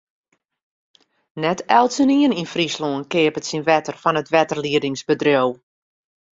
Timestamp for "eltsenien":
1.77-2.35